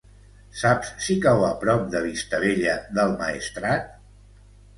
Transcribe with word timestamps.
Saps 0.61 0.87
si 1.07 1.17
cau 1.25 1.45
a 1.47 1.51
prop 1.63 1.83
de 1.91 2.01
Vistabella 2.07 2.75
del 2.97 3.15
Maestrat? 3.21 3.87